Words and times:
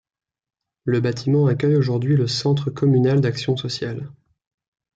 Le 0.83 0.99
bâtiment 0.99 1.45
accueille 1.45 1.75
aujourd'hui 1.75 2.15
le 2.15 2.25
centre 2.25 2.71
communal 2.71 3.21
d'action 3.21 3.55
sociale. 3.55 4.11